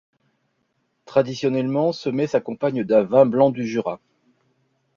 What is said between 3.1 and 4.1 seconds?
blanc du Jura.